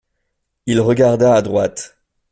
Il 0.65 0.79
regarda 0.81 1.35
à 1.35 1.43
droite. 1.43 1.95